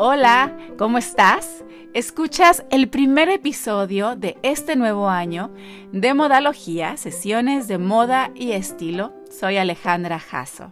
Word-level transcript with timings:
Hola, 0.00 0.56
¿cómo 0.78 0.96
estás? 0.96 1.64
Escuchas 1.92 2.64
el 2.70 2.88
primer 2.88 3.28
episodio 3.28 4.14
de 4.14 4.38
este 4.44 4.76
nuevo 4.76 5.08
año 5.08 5.50
de 5.90 6.14
Modalogía, 6.14 6.96
sesiones 6.96 7.66
de 7.66 7.78
moda 7.78 8.30
y 8.36 8.52
estilo. 8.52 9.12
Soy 9.28 9.56
Alejandra 9.56 10.20
Jasso. 10.20 10.70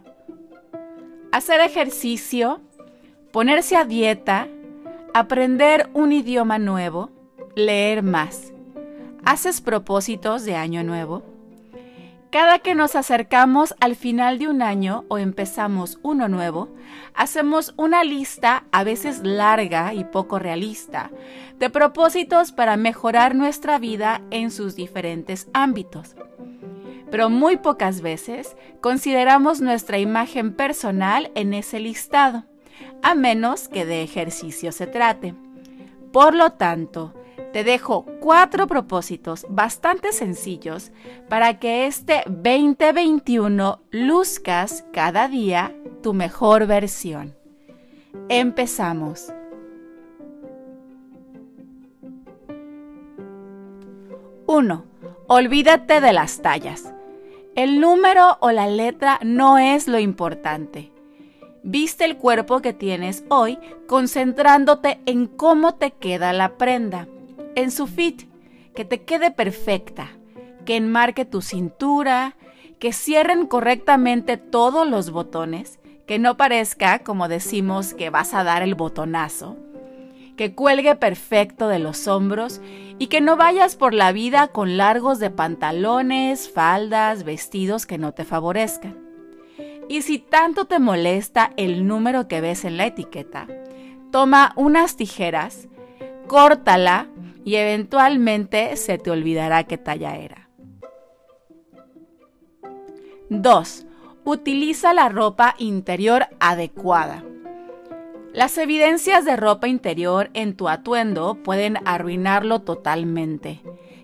Hacer 1.33 1.59
ejercicio, 1.59 2.61
ponerse 3.33 3.75
a 3.75 3.83
dieta, 3.83 4.47
aprender 5.13 5.89
un 5.93 6.13
idioma 6.13 6.57
nuevo, 6.57 7.11
leer 7.53 8.03
más. 8.03 8.53
¿Haces 9.25 9.59
propósitos 9.59 10.45
de 10.45 10.55
año 10.55 10.85
nuevo? 10.85 11.36
Cada 12.29 12.59
que 12.59 12.75
nos 12.75 12.95
acercamos 12.95 13.73
al 13.79 13.95
final 13.95 14.37
de 14.37 14.49
un 14.49 14.61
año 14.61 15.05
o 15.07 15.17
empezamos 15.17 15.97
uno 16.03 16.27
nuevo, 16.27 16.67
hacemos 17.13 17.73
una 17.77 18.03
lista 18.03 18.65
a 18.73 18.83
veces 18.83 19.21
larga 19.23 19.93
y 19.93 20.03
poco 20.03 20.37
realista 20.37 21.09
de 21.57 21.69
propósitos 21.69 22.51
para 22.51 22.75
mejorar 22.75 23.33
nuestra 23.33 23.79
vida 23.79 24.21
en 24.29 24.51
sus 24.51 24.75
diferentes 24.75 25.47
ámbitos. 25.53 26.17
Pero 27.09 27.29
muy 27.29 27.55
pocas 27.55 28.01
veces 28.01 28.57
consideramos 28.81 29.61
nuestra 29.61 29.97
imagen 29.97 30.53
personal 30.53 31.31
en 31.33 31.53
ese 31.53 31.79
listado, 31.79 32.43
a 33.03 33.15
menos 33.15 33.69
que 33.69 33.85
de 33.85 34.03
ejercicio 34.03 34.73
se 34.73 34.85
trate. 34.85 35.33
Por 36.11 36.35
lo 36.35 36.51
tanto, 36.51 37.13
te 37.53 37.63
dejo 37.63 38.05
cuatro 38.19 38.67
propósitos 38.67 39.45
bastante 39.49 40.11
sencillos 40.11 40.91
para 41.29 41.59
que 41.59 41.87
este 41.87 42.23
2021 42.27 43.81
luzcas 43.91 44.85
cada 44.93 45.27
día 45.27 45.75
tu 46.03 46.13
mejor 46.13 46.67
versión. 46.67 47.35
Empezamos. 48.29 49.33
Uno, 54.45 54.85
Olvídate 55.29 55.99
de 55.99 56.13
las 56.13 56.41
tallas. 56.41 56.93
El 57.53 57.81
número 57.81 58.37
o 58.39 58.51
la 58.51 58.65
letra 58.67 59.19
no 59.23 59.57
es 59.57 59.89
lo 59.89 59.99
importante. 59.99 60.93
Viste 61.63 62.05
el 62.05 62.15
cuerpo 62.15 62.61
que 62.61 62.71
tienes 62.71 63.25
hoy 63.27 63.59
concentrándote 63.89 65.01
en 65.05 65.27
cómo 65.27 65.75
te 65.75 65.91
queda 65.91 66.31
la 66.31 66.57
prenda 66.57 67.09
en 67.57 67.71
su 67.71 67.87
fit, 67.87 68.29
que 68.75 68.85
te 68.85 69.01
quede 69.01 69.31
perfecta, 69.31 70.11
que 70.63 70.75
enmarque 70.75 71.25
tu 71.25 71.41
cintura, 71.41 72.35
que 72.77 72.93
cierren 72.93 73.47
correctamente 73.47 74.37
todos 74.37 74.87
los 74.87 75.09
botones, 75.09 75.79
que 76.05 76.19
no 76.19 76.37
parezca, 76.37 76.99
como 76.99 77.27
decimos, 77.27 77.95
que 77.95 78.11
vas 78.11 78.35
a 78.35 78.43
dar 78.43 78.61
el 78.61 78.75
botonazo, 78.75 79.57
que 80.35 80.53
cuelgue 80.53 80.95
perfecto 80.95 81.67
de 81.67 81.79
los 81.79 82.07
hombros 82.07 82.61
y 82.99 83.07
que 83.07 83.21
no 83.21 83.37
vayas 83.37 83.75
por 83.75 83.95
la 83.95 84.11
vida 84.11 84.49
con 84.49 84.77
largos 84.77 85.17
de 85.17 85.31
pantalones, 85.31 86.51
faldas, 86.51 87.23
vestidos 87.23 87.87
que 87.87 87.97
no 87.97 88.11
te 88.11 88.23
favorezcan. 88.23 88.95
Y 89.89 90.03
si 90.03 90.19
tanto 90.19 90.65
te 90.65 90.77
molesta 90.77 91.53
el 91.57 91.87
número 91.87 92.27
que 92.27 92.39
ves 92.39 92.65
en 92.65 92.77
la 92.77 92.85
etiqueta, 92.85 93.47
toma 94.11 94.53
unas 94.55 94.95
tijeras, 94.95 95.67
córtala 96.27 97.07
y 97.47 97.55
eventualmente 97.55 98.75
se 98.75 98.97
te 98.97 99.09
olvidará 99.09 99.63
qué 99.63 99.77
talla 99.77 100.17
era. 100.17 100.49
2. 103.29 103.85
Utiliza 104.25 104.93
la 104.93 105.07
ropa 105.07 105.55
interior 105.57 106.27
adecuada. 106.41 107.23
Las 108.33 108.57
evidencias 108.57 109.23
de 109.23 109.37
ropa 109.37 109.69
interior 109.69 110.29
en 110.33 110.57
tu 110.57 110.67
atuendo 110.67 111.41
pueden 111.41 111.77
arruinarlo 111.85 112.63
totalmente. 112.63 113.61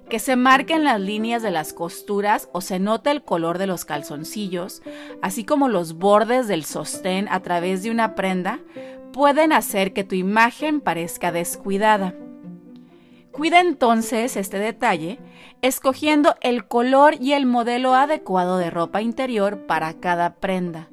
Que 0.07 0.19
se 0.19 0.37
marquen 0.37 0.85
las 0.85 1.01
líneas 1.01 1.43
de 1.43 1.51
las 1.51 1.73
costuras 1.73 2.47
o 2.53 2.61
se 2.61 2.79
note 2.79 3.11
el 3.11 3.25
color 3.25 3.57
de 3.57 3.67
los 3.67 3.83
calzoncillos, 3.83 4.81
así 5.21 5.43
como 5.43 5.67
los 5.67 5.95
bordes 5.95 6.47
del 6.47 6.63
sostén 6.63 7.27
a 7.29 7.41
través 7.41 7.83
de 7.83 7.91
una 7.91 8.15
prenda, 8.15 8.61
pueden 9.11 9.51
hacer 9.51 9.91
que 9.91 10.05
tu 10.05 10.15
imagen 10.15 10.79
parezca 10.79 11.33
descuidada. 11.33 12.15
Cuida 13.33 13.61
entonces 13.61 14.37
este 14.37 14.59
detalle 14.59 15.17
escogiendo 15.63 16.35
el 16.41 16.67
color 16.67 17.15
y 17.19 17.33
el 17.33 17.47
modelo 17.47 17.95
adecuado 17.95 18.59
de 18.59 18.69
ropa 18.69 19.01
interior 19.01 19.65
para 19.65 19.95
cada 19.95 20.35
prenda. 20.35 20.89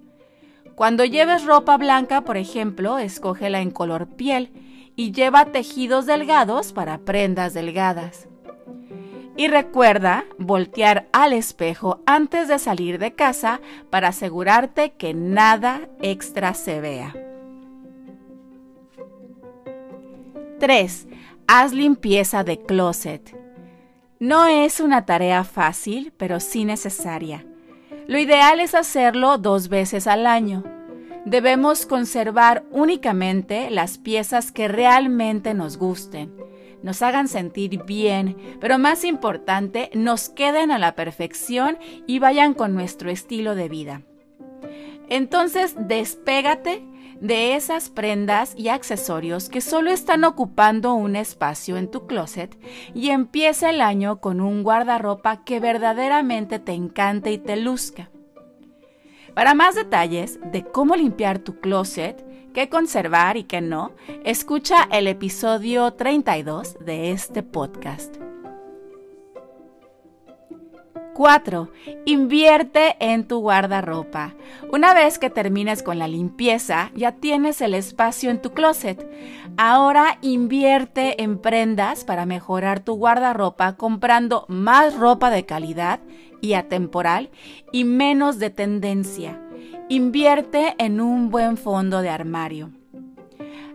Cuando 0.75 1.05
lleves 1.05 1.45
ropa 1.45 1.77
blanca, 1.77 2.23
por 2.23 2.39
ejemplo, 2.39 2.99
escógela 2.99 3.61
en 3.61 3.71
color 3.71 4.09
piel 4.09 4.53
y 4.97 5.13
lleva 5.13 5.45
tejidos 5.45 6.07
delgados 6.07 6.73
para 6.73 6.97
prendas 6.99 7.53
delgadas. 7.53 8.27
Y 9.37 9.49
recuerda 9.49 10.25
voltear 10.39 11.09
al 11.13 11.35
espejo 11.35 12.01
antes 12.07 12.49
de 12.49 12.59
salir 12.59 12.99
de 12.99 13.15
casa 13.15 13.61
para 13.91 14.09
asegurarte 14.09 14.93
que 14.93 15.13
nada 15.13 15.91
extra 16.01 16.55
se 16.55 16.81
vea. 16.81 17.15
3 20.59 21.07
haz 21.53 21.73
limpieza 21.73 22.45
de 22.45 22.63
closet. 22.63 23.37
No 24.21 24.47
es 24.47 24.79
una 24.79 25.05
tarea 25.05 25.43
fácil, 25.43 26.13
pero 26.17 26.39
sí 26.39 26.65
necesaria. 26.65 27.45
Lo 28.07 28.21
ideal 28.21 28.61
es 28.61 28.77
hacerlo 28.77 29.37
dos 29.37 29.69
veces 29.69 30.07
al 30.07 30.29
año. 30.29 30.63
Debemos 31.25 31.87
conservar 31.87 32.63
únicamente 32.71 33.69
las 33.69 33.99
piezas 33.99 34.53
que 34.53 34.69
realmente 34.69 35.53
nos 35.53 35.77
gusten, 35.77 36.33
nos 36.85 37.03
hagan 37.03 37.27
sentir 37.27 37.83
bien, 37.83 38.37
pero 38.61 38.79
más 38.79 39.03
importante, 39.03 39.91
nos 39.93 40.29
queden 40.29 40.71
a 40.71 40.79
la 40.79 40.95
perfección 40.95 41.79
y 42.07 42.21
vayan 42.21 42.55
con 42.55 42.75
nuestro 42.75 43.11
estilo 43.11 43.57
de 43.57 43.69
vida. 43.69 44.03
Entonces, 45.09 45.75
despégate 45.77 46.85
de 47.21 47.55
esas 47.55 47.91
prendas 47.91 48.55
y 48.57 48.69
accesorios 48.69 49.49
que 49.49 49.61
solo 49.61 49.91
están 49.91 50.25
ocupando 50.25 50.95
un 50.95 51.17
espacio 51.17 51.77
en 51.77 51.91
tu 51.91 52.07
closet 52.07 52.59
y 52.95 53.11
empieza 53.11 53.71
el 53.71 53.81
año 53.81 54.21
con 54.21 54.41
un 54.41 54.63
guardarropa 54.63 55.45
que 55.45 55.61
verdaderamente 55.61 56.59
te 56.59 56.73
encante 56.73 57.31
y 57.31 57.39
te 57.39 57.57
luzca. 57.57 58.11
Para 59.35 59.55
más 59.55 59.75
detalles 59.75 60.41
de 60.51 60.65
cómo 60.65 60.97
limpiar 60.97 61.39
tu 61.39 61.61
closet, 61.61 62.25
qué 62.53 62.69
conservar 62.69 63.37
y 63.37 63.45
qué 63.45 63.61
no, 63.61 63.93
escucha 64.25 64.89
el 64.91 65.07
episodio 65.07 65.93
32 65.93 66.79
de 66.85 67.13
este 67.13 67.43
podcast. 67.43 68.30
4. 71.21 71.69
Invierte 72.07 72.97
en 72.99 73.29
tu 73.29 73.41
guardarropa. 73.41 74.33
Una 74.73 74.95
vez 74.95 75.19
que 75.19 75.29
termines 75.29 75.83
con 75.83 75.99
la 75.99 76.09
limpieza, 76.09 76.91
ya 76.95 77.13
tienes 77.13 77.61
el 77.61 77.75
espacio 77.75 78.31
en 78.31 78.41
tu 78.41 78.53
closet. 78.53 79.07
Ahora 79.59 80.17
invierte 80.23 81.23
en 81.23 81.37
prendas 81.37 82.05
para 82.05 82.25
mejorar 82.25 82.81
tu 82.81 82.95
guardarropa 82.95 83.77
comprando 83.77 84.47
más 84.49 84.97
ropa 84.97 85.29
de 85.29 85.45
calidad 85.45 86.01
y 86.41 86.55
atemporal 86.55 87.29
y 87.71 87.85
menos 87.85 88.39
de 88.39 88.49
tendencia. 88.49 89.39
Invierte 89.91 90.75
en 90.79 91.03
un 91.03 91.29
buen 91.29 91.59
fondo 91.59 92.01
de 92.01 92.09
armario. 92.09 92.71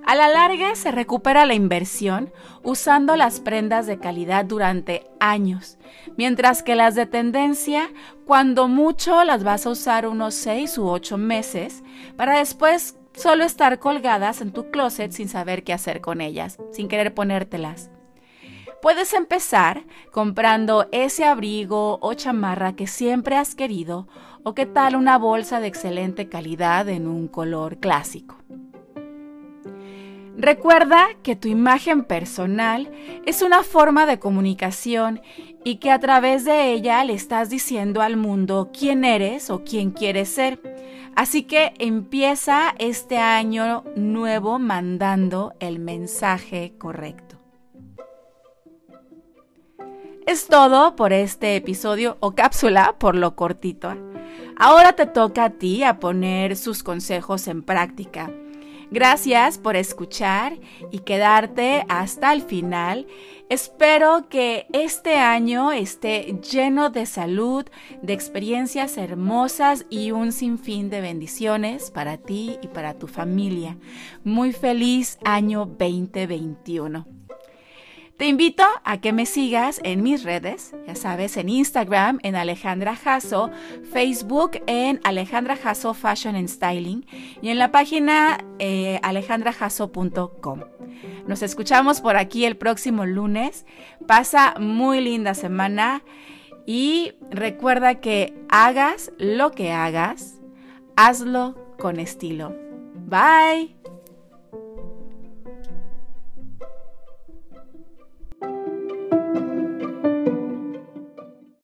A 0.06 0.14
la 0.14 0.28
larga 0.28 0.76
se 0.76 0.92
recupera 0.92 1.48
la 1.48 1.56
inversión 1.56 2.32
usando 2.62 3.16
las 3.16 3.40
prendas 3.40 3.88
de 3.88 3.98
calidad 3.98 4.46
durante 4.46 5.08
años, 5.20 5.80
mientras 6.16 6.62
que 6.62 6.76
las 6.76 6.94
de 6.94 7.08
tendencia, 7.08 7.90
cuando 8.24 8.68
mucho 8.68 9.24
las 9.24 9.44
vas 9.44 9.66
a 9.66 9.72
usar 9.72 10.06
unos 10.06 10.36
6 10.36 10.78
u 10.78 10.88
8 10.88 11.18
meses, 11.18 11.84
para 12.18 12.38
después 12.38 13.00
solo 13.16 13.44
estar 13.46 13.80
colgadas 13.80 14.42
en 14.42 14.52
tu 14.52 14.70
closet 14.70 15.12
sin 15.12 15.28
saber 15.28 15.64
qué 15.64 15.74
hacer 15.74 16.02
con 16.02 16.22
ellas, 16.22 16.60
sin 16.72 16.88
querer 16.88 17.16
ponértelas. 17.16 17.90
Puedes 18.84 19.12
empezar 19.14 19.86
comprando 20.12 20.88
ese 20.92 21.26
abrigo 21.26 21.98
o 22.04 22.14
chamarra 22.14 22.76
que 22.76 22.86
siempre 22.86 23.38
has 23.38 23.56
querido 23.56 24.08
o 24.44 24.54
qué 24.54 24.68
tal 24.68 24.96
una 24.96 25.18
bolsa 25.18 25.60
de 25.60 25.66
excelente 25.66 26.30
calidad 26.30 26.88
en 26.90 27.08
un 27.08 27.28
color 27.28 27.80
clásico. 27.80 28.36
Recuerda 30.38 31.08
que 31.24 31.38
tu 31.38 31.48
imagen 31.48 32.04
personal 32.04 32.92
es 33.26 33.42
una 33.42 33.64
forma 33.64 34.06
de 34.06 34.20
comunicación 34.20 35.22
y 35.64 35.78
que 35.78 35.92
a 35.92 36.00
través 36.00 36.44
de 36.44 36.74
ella 36.74 37.04
le 37.06 37.14
estás 37.14 37.50
diciendo 37.50 38.02
al 38.02 38.18
mundo 38.18 38.70
quién 38.78 39.06
eres 39.06 39.50
o 39.50 39.64
quién 39.64 39.92
quieres 39.92 40.28
ser. 40.28 40.60
Así 41.16 41.44
que 41.44 41.74
empieza 41.80 42.76
este 42.80 43.18
año 43.18 43.86
nuevo 43.96 44.60
mandando 44.60 45.54
el 45.62 45.80
mensaje 45.80 46.74
correcto. 46.78 47.38
Es 50.28 50.48
todo 50.48 50.98
por 50.98 51.14
este 51.14 51.56
episodio 51.56 52.18
o 52.20 52.36
cápsula 52.36 52.96
por 53.00 53.16
lo 53.16 53.38
cortito. 53.38 53.96
Ahora 54.58 54.94
te 54.94 55.06
toca 55.06 55.46
a 55.46 55.50
ti 55.52 55.84
a 55.84 56.00
poner 56.00 56.58
sus 56.58 56.84
consejos 56.84 57.48
en 57.48 57.62
práctica 57.62 58.32
Gracias 58.92 59.58
por 59.58 59.76
escuchar 59.76 60.58
y 60.92 61.00
quedarte 61.00 61.86
hasta 61.90 62.34
el 62.34 62.42
final. 62.42 63.08
Espero 63.50 64.28
que 64.30 64.66
este 64.74 65.18
año 65.18 65.72
esté 65.72 66.40
lleno 66.52 66.90
de 66.90 67.06
salud, 67.06 67.66
de 68.02 68.14
experiencias 68.14 68.98
hermosas 68.98 69.86
y 69.90 70.12
un 70.12 70.32
sinfín 70.32 70.90
de 70.90 71.02
bendiciones 71.02 71.92
para 71.92 72.18
ti 72.18 72.58
y 72.62 72.68
para 72.68 72.96
tu 72.96 73.08
familia. 73.08 73.78
Muy 74.24 74.52
feliz 74.52 75.20
año 75.24 75.66
2021. 75.66 77.15
Te 78.18 78.28
invito 78.28 78.64
a 78.86 79.02
que 79.02 79.12
me 79.12 79.26
sigas 79.26 79.82
en 79.84 80.02
mis 80.02 80.24
redes, 80.24 80.74
ya 80.88 80.96
sabes, 80.96 81.36
en 81.36 81.50
Instagram 81.50 82.20
en 82.24 82.38
Alejandra 82.38 82.96
Jasso, 82.96 83.52
Facebook 83.92 84.62
en 84.68 85.02
Alejandra 85.04 85.58
Jasso 85.58 85.94
Fashion 85.94 86.38
and 86.38 86.48
Styling 86.48 87.06
y 87.42 87.50
en 87.50 87.60
la 87.60 87.72
página 87.72 88.38
eh, 88.60 89.00
alejandrajasso.com. 89.04 90.62
Nos 91.28 91.42
escuchamos 91.42 92.00
por 92.00 92.16
aquí 92.16 92.46
el 92.46 92.56
próximo 92.56 93.06
lunes. 93.06 93.66
Pasa 94.08 94.56
muy 94.60 95.02
linda 95.02 95.34
semana 95.34 96.02
y 96.66 97.14
recuerda 97.32 97.96
que 97.96 98.34
hagas 98.48 99.12
lo 99.18 99.52
que 99.52 99.74
hagas, 99.74 100.42
hazlo 100.96 101.76
con 101.78 102.00
estilo. 102.00 102.56
Bye. 102.94 103.85